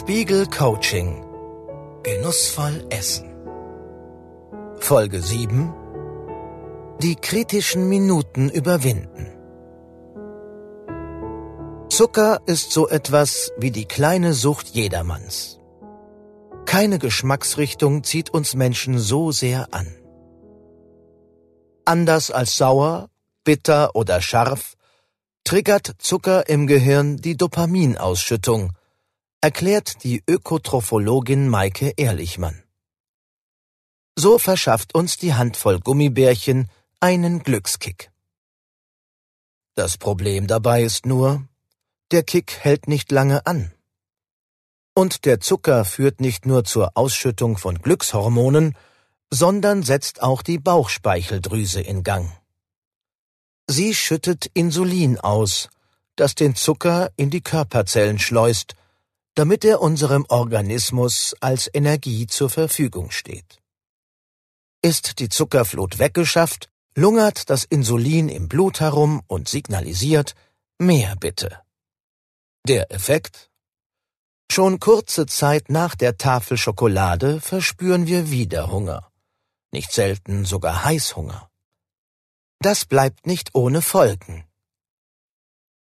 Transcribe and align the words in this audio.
Spiegel 0.00 0.46
Coaching 0.46 1.22
Genussvoll 2.02 2.86
Essen 2.88 3.28
Folge 4.78 5.20
7 5.20 5.74
Die 7.02 7.16
kritischen 7.16 7.86
Minuten 7.86 8.48
überwinden 8.48 9.26
Zucker 11.90 12.40
ist 12.46 12.72
so 12.72 12.88
etwas 12.88 13.52
wie 13.58 13.70
die 13.70 13.84
kleine 13.84 14.32
Sucht 14.32 14.68
jedermanns. 14.68 15.58
Keine 16.64 16.98
Geschmacksrichtung 16.98 18.02
zieht 18.02 18.30
uns 18.30 18.54
Menschen 18.54 18.98
so 18.98 19.32
sehr 19.32 19.68
an. 19.74 19.94
Anders 21.84 22.30
als 22.30 22.56
sauer, 22.56 23.10
bitter 23.44 23.94
oder 23.94 24.22
scharf 24.22 24.76
triggert 25.44 25.92
Zucker 25.98 26.48
im 26.48 26.66
Gehirn 26.66 27.18
die 27.18 27.36
Dopaminausschüttung, 27.36 28.72
erklärt 29.40 30.04
die 30.04 30.22
Ökotrophologin 30.26 31.48
Maike 31.48 31.94
Ehrlichmann. 31.96 32.62
So 34.16 34.38
verschafft 34.38 34.94
uns 34.94 35.16
die 35.16 35.34
Handvoll 35.34 35.80
Gummibärchen 35.80 36.70
einen 37.00 37.42
Glückskick. 37.42 38.10
Das 39.74 39.96
Problem 39.96 40.46
dabei 40.46 40.82
ist 40.82 41.06
nur, 41.06 41.48
der 42.10 42.22
Kick 42.22 42.58
hält 42.60 42.86
nicht 42.86 43.10
lange 43.12 43.46
an. 43.46 43.72
Und 44.94 45.24
der 45.24 45.40
Zucker 45.40 45.86
führt 45.86 46.20
nicht 46.20 46.44
nur 46.44 46.64
zur 46.64 46.96
Ausschüttung 46.96 47.56
von 47.56 47.80
Glückshormonen, 47.80 48.76
sondern 49.30 49.82
setzt 49.82 50.22
auch 50.22 50.42
die 50.42 50.58
Bauchspeicheldrüse 50.58 51.80
in 51.80 52.02
Gang. 52.02 52.30
Sie 53.68 53.94
schüttet 53.94 54.50
Insulin 54.52 55.18
aus, 55.18 55.70
das 56.16 56.34
den 56.34 56.56
Zucker 56.56 57.10
in 57.16 57.30
die 57.30 57.40
Körperzellen 57.40 58.18
schleust, 58.18 58.74
damit 59.34 59.64
er 59.64 59.80
unserem 59.80 60.24
Organismus 60.28 61.34
als 61.40 61.70
Energie 61.72 62.26
zur 62.26 62.50
Verfügung 62.50 63.10
steht. 63.10 63.62
Ist 64.82 65.18
die 65.18 65.28
Zuckerflut 65.28 65.98
weggeschafft, 65.98 66.70
lungert 66.94 67.50
das 67.50 67.64
Insulin 67.64 68.28
im 68.28 68.48
Blut 68.48 68.80
herum 68.80 69.22
und 69.26 69.48
signalisiert 69.48 70.34
mehr 70.78 71.16
bitte. 71.16 71.60
Der 72.66 72.90
Effekt? 72.92 73.50
Schon 74.50 74.80
kurze 74.80 75.26
Zeit 75.26 75.70
nach 75.70 75.94
der 75.94 76.16
Tafel 76.18 76.56
Schokolade 76.56 77.40
verspüren 77.40 78.06
wir 78.06 78.30
wieder 78.30 78.70
Hunger, 78.72 79.10
nicht 79.70 79.92
selten 79.92 80.44
sogar 80.44 80.84
Heißhunger. 80.84 81.48
Das 82.58 82.84
bleibt 82.84 83.26
nicht 83.26 83.54
ohne 83.54 83.80
Folgen. 83.80 84.44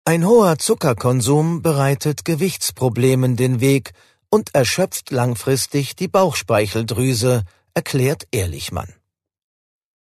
Ein 0.10 0.26
hoher 0.26 0.58
Zuckerkonsum 0.58 1.62
bereitet 1.62 2.26
Gewichtsproblemen 2.26 3.36
den 3.36 3.60
Weg 3.60 3.92
und 4.32 4.56
erschöpft 4.56 5.12
langfristig 5.12 5.96
die 5.96 6.08
Bauchspeicheldrüse, 6.08 7.44
erklärt 7.76 8.26
Ehrlichmann. 8.32 8.92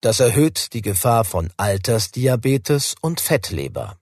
Das 0.03 0.21
erhöht 0.21 0.75
die 0.75 0.83
Gefahr 0.83 1.25
von 1.25 1.51
Altersdiabetes 1.57 2.95
und 3.01 3.23
Fettleber. 3.23 3.97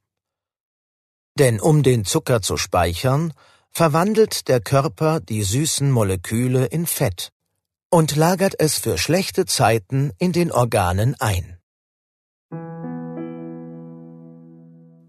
Denn 1.38 1.60
um 1.60 1.84
den 1.84 2.04
Zucker 2.04 2.42
zu 2.42 2.56
speichern, 2.56 3.32
verwandelt 3.70 4.48
der 4.48 4.60
Körper 4.60 5.20
die 5.20 5.44
süßen 5.44 5.92
Moleküle 5.92 6.64
in 6.64 6.86
Fett 6.86 7.30
und 7.88 8.16
lagert 8.16 8.56
es 8.58 8.78
für 8.78 8.98
schlechte 8.98 9.46
Zeiten 9.46 10.10
in 10.18 10.32
den 10.32 10.50
Organen 10.50 11.14
ein. 11.20 11.60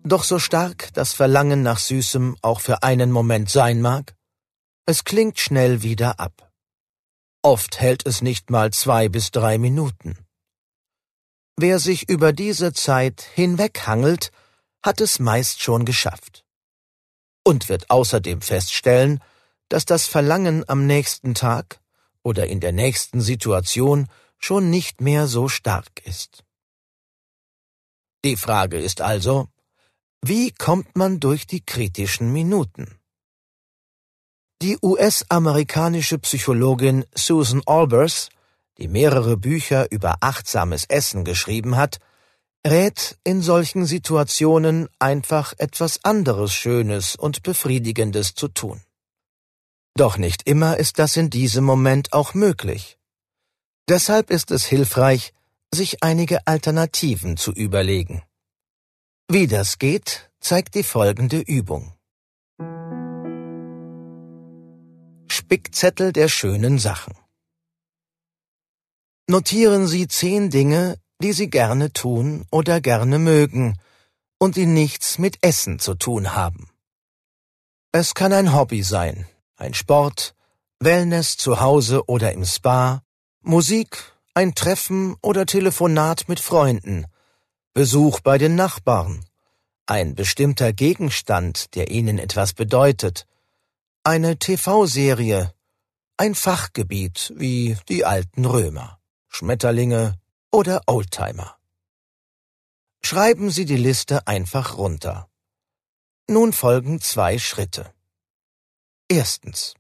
Doch 0.08 0.24
so 0.24 0.38
stark 0.38 0.94
das 0.94 1.14
Verlangen 1.14 1.64
nach 1.64 1.80
Süßem 1.80 2.38
auch 2.44 2.60
für 2.62 2.84
einen 2.84 3.12
Moment 3.12 3.50
sein 3.50 3.82
mag, 3.82 4.16
es 4.86 5.04
klingt 5.04 5.40
schnell 5.40 5.82
wieder 5.82 6.20
ab. 6.20 6.52
Oft 7.42 7.80
hält 7.80 8.06
es 8.06 8.22
nicht 8.22 8.52
mal 8.52 8.72
zwei 8.72 9.10
bis 9.10 9.32
drei 9.32 9.58
Minuten. 9.58 10.16
Wer 11.58 11.80
sich 11.80 12.08
über 12.08 12.34
diese 12.34 12.72
Zeit 12.72 13.22
hinweghangelt, 13.22 14.32
hat 14.84 15.02
es 15.02 15.18
meist 15.18 15.64
schon 15.64 15.86
geschafft. 15.86 16.46
Und 17.44 17.68
wird 17.68 17.90
außerdem 17.90 18.42
feststellen, 18.42 19.24
dass 19.70 19.86
das 19.86 20.06
Verlangen 20.06 20.64
am 20.70 20.86
nächsten 20.86 21.34
Tag 21.34 21.80
oder 22.22 22.46
in 22.46 22.60
der 22.60 22.74
nächsten 22.74 23.22
Situation 23.22 24.08
schon 24.38 24.70
nicht 24.70 25.02
mehr 25.02 25.26
so 25.26 25.50
stark 25.50 26.06
ist. 26.06 26.44
Die 28.24 28.36
Frage 28.36 28.80
ist 28.80 29.02
also, 29.02 29.48
wie 30.28 30.50
kommt 30.50 30.96
man 30.96 31.20
durch 31.20 31.46
die 31.46 31.64
kritischen 31.64 32.34
Minuten? 32.34 32.98
Die 34.64 34.76
US-amerikanische 34.82 36.18
Psychologin 36.18 37.06
Susan 37.14 37.62
Albers, 37.68 38.30
die 38.80 38.88
mehrere 38.88 39.38
Bücher 39.38 39.92
über 39.92 40.16
achtsames 40.22 40.86
Essen 40.86 41.26
geschrieben 41.26 41.76
hat, 41.76 42.00
rät 42.66 43.20
in 43.24 43.44
solchen 43.44 43.86
Situationen 43.86 44.90
einfach 44.98 45.54
etwas 45.60 46.04
anderes 46.04 46.56
Schönes 46.56 47.16
und 47.16 47.44
Befriedigendes 47.44 48.34
zu 48.34 48.48
tun. 48.48 48.82
Doch 49.94 50.18
nicht 50.18 50.48
immer 50.50 50.78
ist 50.78 50.98
das 50.98 51.18
in 51.18 51.30
diesem 51.30 51.64
Moment 51.64 52.14
auch 52.14 52.34
möglich. 52.34 52.98
Deshalb 53.88 54.32
ist 54.32 54.50
es 54.50 54.66
hilfreich, 54.66 55.34
sich 55.72 56.02
einige 56.02 56.48
Alternativen 56.48 57.38
zu 57.38 57.52
überlegen. 57.52 58.24
Wie 59.28 59.48
das 59.48 59.80
geht, 59.80 60.30
zeigt 60.40 60.76
die 60.76 60.84
folgende 60.84 61.40
Übung. 61.40 61.94
Spickzettel 65.28 66.14
der 66.14 66.28
schönen 66.28 66.78
Sachen. 66.78 67.16
Notieren 69.28 69.88
Sie 69.88 70.08
zehn 70.08 70.52
Dinge, 70.52 71.00
die 71.24 71.34
Sie 71.34 71.50
gerne 71.50 71.92
tun 71.92 72.46
oder 72.52 72.82
gerne 72.82 73.18
mögen 73.18 73.80
und 74.38 74.58
die 74.58 74.68
nichts 74.68 75.18
mit 75.18 75.40
Essen 75.42 75.80
zu 75.80 75.96
tun 75.96 76.36
haben. 76.36 76.70
Es 77.92 78.14
kann 78.14 78.32
ein 78.32 78.54
Hobby 78.54 78.84
sein, 78.84 79.28
ein 79.56 79.74
Sport, 79.74 80.36
Wellness 80.80 81.36
zu 81.36 81.60
Hause 81.60 82.08
oder 82.08 82.32
im 82.32 82.46
Spa, 82.46 83.02
Musik, 83.42 83.98
ein 84.36 84.54
Treffen 84.54 85.16
oder 85.24 85.48
Telefonat 85.48 86.30
mit 86.30 86.40
Freunden, 86.40 87.08
Besuch 87.78 88.22
bei 88.22 88.38
den 88.38 88.56
Nachbarn, 88.56 89.26
ein 89.86 90.16
bestimmter 90.16 90.72
Gegenstand, 90.72 91.76
der 91.76 91.92
Ihnen 91.92 92.20
etwas 92.20 92.54
bedeutet, 92.54 93.28
eine 94.02 94.40
TV-Serie, 94.40 95.54
ein 96.16 96.36
Fachgebiet 96.36 97.34
wie 97.36 97.78
die 97.90 98.06
alten 98.06 98.46
Römer, 98.46 99.02
Schmetterlinge 99.28 100.18
oder 100.54 100.84
Oldtimer. 100.88 101.58
Schreiben 103.04 103.50
Sie 103.50 103.66
die 103.66 103.76
Liste 103.76 104.26
einfach 104.26 104.78
runter. 104.78 105.30
Nun 106.30 106.54
folgen 106.54 107.02
zwei 107.02 107.38
Schritte. 107.40 107.94
Erstens. 109.10 109.74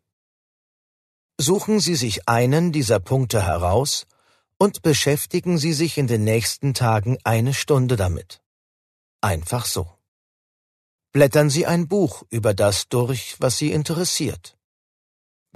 Suchen 1.39 1.79
Sie 1.79 1.95
sich 1.95 2.27
einen 2.27 2.73
dieser 2.73 2.99
Punkte 2.99 3.45
heraus 3.45 4.05
und 4.57 4.81
beschäftigen 4.81 5.57
Sie 5.57 5.73
sich 5.73 5.97
in 5.97 6.07
den 6.07 6.23
nächsten 6.23 6.73
Tagen 6.73 7.17
eine 7.23 7.53
Stunde 7.53 7.95
damit. 7.95 8.41
Einfach 9.21 9.65
so. 9.65 9.87
Blättern 11.11 11.49
Sie 11.49 11.65
ein 11.65 11.87
Buch 11.87 12.23
über 12.29 12.53
das 12.53 12.87
durch, 12.89 13.35
was 13.39 13.57
Sie 13.57 13.71
interessiert. 13.71 14.57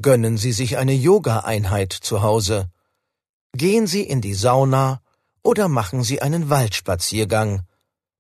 Gönnen 0.01 0.37
Sie 0.37 0.53
sich 0.53 0.77
eine 0.77 0.93
Yoga-Einheit 0.93 1.91
zu 1.91 2.21
Hause. 2.21 2.71
Gehen 3.53 3.85
Sie 3.87 4.03
in 4.03 4.21
die 4.21 4.33
Sauna 4.33 5.01
oder 5.43 5.67
machen 5.67 6.03
Sie 6.03 6.21
einen 6.21 6.49
Waldspaziergang. 6.49 7.67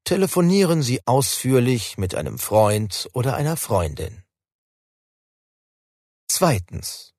Telefonieren 0.03 0.81
Sie 0.81 1.05
ausführlich 1.07 1.97
mit 1.97 2.15
einem 2.15 2.37
Freund 2.37 3.09
oder 3.13 3.35
einer 3.35 3.55
Freundin. 3.55 4.23
Zweitens. 6.27 7.13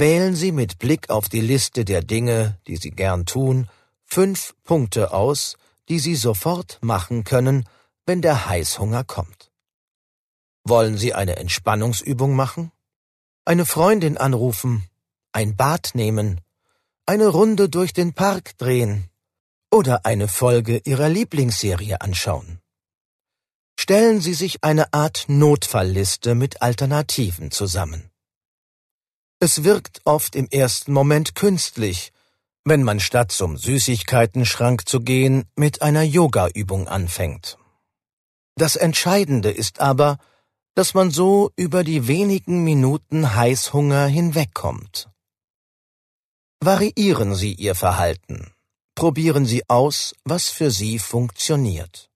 Wählen 0.00 0.36
Sie 0.36 0.52
mit 0.52 0.78
Blick 0.78 1.10
auf 1.10 1.28
die 1.28 1.40
Liste 1.40 1.84
der 1.84 2.02
Dinge, 2.02 2.56
die 2.68 2.76
Sie 2.76 2.92
gern 2.92 3.26
tun, 3.26 3.68
fünf 4.04 4.54
Punkte 4.62 5.12
aus, 5.12 5.56
die 5.88 5.98
Sie 5.98 6.14
sofort 6.14 6.78
machen 6.82 7.24
können, 7.24 7.64
wenn 8.06 8.22
der 8.22 8.48
Heißhunger 8.48 9.02
kommt. 9.02 9.50
Wollen 10.62 10.96
Sie 10.96 11.14
eine 11.14 11.34
Entspannungsübung 11.34 12.36
machen? 12.36 12.70
Eine 13.44 13.66
Freundin 13.66 14.16
anrufen, 14.16 14.84
ein 15.32 15.56
Bad 15.56 15.90
nehmen, 15.94 16.42
eine 17.04 17.26
Runde 17.26 17.68
durch 17.68 17.92
den 17.92 18.12
Park 18.12 18.56
drehen 18.56 19.10
oder 19.68 20.06
eine 20.06 20.28
Folge 20.28 20.80
Ihrer 20.84 21.08
Lieblingsserie 21.08 22.00
anschauen. 22.00 22.60
Stellen 23.76 24.20
Sie 24.20 24.34
sich 24.34 24.62
eine 24.62 24.92
Art 24.92 25.24
Notfallliste 25.26 26.36
mit 26.36 26.62
Alternativen 26.62 27.50
zusammen. 27.50 28.07
Es 29.40 29.62
wirkt 29.62 30.00
oft 30.04 30.34
im 30.34 30.48
ersten 30.50 30.92
Moment 30.92 31.36
künstlich, 31.36 32.12
wenn 32.64 32.82
man 32.82 32.98
statt 32.98 33.30
zum 33.30 33.56
Süßigkeitenschrank 33.56 34.88
zu 34.88 35.00
gehen 35.00 35.44
mit 35.54 35.80
einer 35.80 36.02
Yoga-Übung 36.02 36.88
anfängt. 36.88 37.56
Das 38.56 38.74
Entscheidende 38.74 39.50
ist 39.50 39.80
aber, 39.80 40.18
dass 40.74 40.94
man 40.94 41.12
so 41.12 41.52
über 41.54 41.84
die 41.84 42.08
wenigen 42.08 42.64
Minuten 42.64 43.36
Heißhunger 43.36 44.06
hinwegkommt. 44.06 45.08
Variieren 46.60 47.36
Sie 47.36 47.52
Ihr 47.52 47.76
Verhalten. 47.76 48.52
Probieren 48.96 49.46
Sie 49.46 49.62
aus, 49.68 50.16
was 50.24 50.48
für 50.48 50.72
Sie 50.72 50.98
funktioniert. 50.98 52.10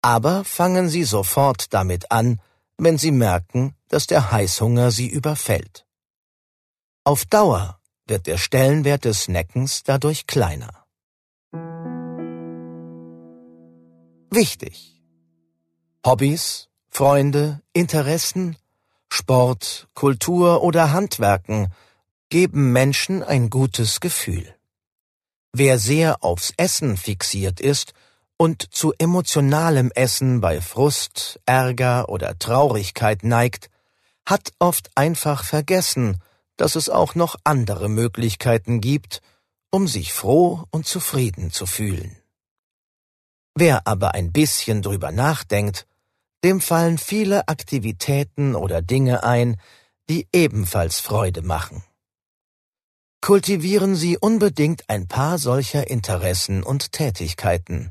Aber 0.00 0.44
fangen 0.44 0.88
Sie 0.88 1.04
sofort 1.04 1.74
damit 1.74 2.10
an, 2.10 2.40
wenn 2.78 2.96
Sie 2.96 3.10
merken, 3.10 3.74
dass 3.88 4.06
der 4.06 4.32
Heißhunger 4.32 4.90
Sie 4.90 5.08
überfällt. 5.08 5.84
Auf 7.06 7.26
Dauer 7.26 7.78
wird 8.06 8.26
der 8.26 8.38
Stellenwert 8.38 9.04
des 9.04 9.24
Snackens 9.24 9.82
dadurch 9.82 10.26
kleiner. 10.26 10.86
Wichtig. 14.30 15.02
Hobbys, 16.06 16.70
Freunde, 16.88 17.60
Interessen, 17.74 18.56
Sport, 19.10 19.86
Kultur 19.92 20.62
oder 20.62 20.92
Handwerken 20.92 21.68
geben 22.30 22.72
Menschen 22.72 23.22
ein 23.22 23.50
gutes 23.50 24.00
Gefühl. 24.00 24.54
Wer 25.52 25.78
sehr 25.78 26.24
aufs 26.24 26.54
Essen 26.56 26.96
fixiert 26.96 27.60
ist 27.60 27.92
und 28.38 28.74
zu 28.74 28.94
emotionalem 28.96 29.92
Essen 29.94 30.40
bei 30.40 30.62
Frust, 30.62 31.38
Ärger 31.44 32.08
oder 32.08 32.38
Traurigkeit 32.38 33.24
neigt, 33.24 33.68
hat 34.24 34.54
oft 34.58 34.90
einfach 34.94 35.44
vergessen, 35.44 36.18
dass 36.56 36.76
es 36.76 36.88
auch 36.88 37.14
noch 37.14 37.36
andere 37.44 37.88
Möglichkeiten 37.88 38.80
gibt, 38.80 39.20
um 39.70 39.88
sich 39.88 40.12
froh 40.12 40.64
und 40.70 40.86
zufrieden 40.86 41.50
zu 41.50 41.66
fühlen. 41.66 42.16
Wer 43.56 43.86
aber 43.86 44.14
ein 44.14 44.32
bisschen 44.32 44.82
drüber 44.82 45.12
nachdenkt, 45.12 45.86
dem 46.42 46.60
fallen 46.60 46.98
viele 46.98 47.48
Aktivitäten 47.48 48.54
oder 48.54 48.82
Dinge 48.82 49.24
ein, 49.24 49.56
die 50.08 50.28
ebenfalls 50.32 51.00
Freude 51.00 51.42
machen. 51.42 51.82
Kultivieren 53.20 53.96
Sie 53.96 54.18
unbedingt 54.18 54.90
ein 54.90 55.08
paar 55.08 55.38
solcher 55.38 55.88
Interessen 55.88 56.62
und 56.62 56.92
Tätigkeiten. 56.92 57.90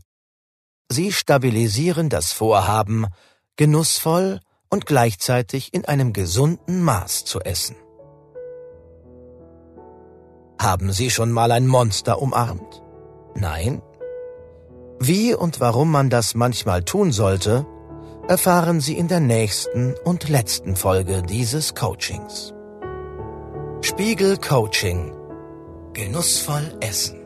Sie 0.89 1.11
stabilisieren 1.11 2.09
das 2.09 2.31
Vorhaben, 2.31 3.07
genussvoll 3.55 4.41
und 4.69 4.85
gleichzeitig 4.85 5.73
in 5.73 5.85
einem 5.85 6.13
gesunden 6.13 6.83
Maß 6.83 7.25
zu 7.25 7.39
essen. 7.39 7.75
Haben 10.63 10.93
Sie 10.93 11.09
schon 11.09 11.29
mal 11.29 11.51
ein 11.51 11.67
Monster 11.67 12.21
umarmt? 12.21 12.81
Nein? 13.35 13.81
Wie 14.97 15.33
und 15.33 15.59
warum 15.59 15.91
man 15.91 16.09
das 16.09 16.35
manchmal 16.35 16.83
tun 16.83 17.11
sollte, 17.11 17.65
erfahren 18.29 18.79
Sie 18.79 18.97
in 18.97 19.09
der 19.09 19.19
nächsten 19.19 19.93
und 20.05 20.29
letzten 20.29 20.77
Folge 20.77 21.21
dieses 21.21 21.75
Coachings. 21.75 22.53
Spiegel 23.81 24.37
Coaching. 24.37 25.11
Genussvoll 25.91 26.77
essen. 26.79 27.19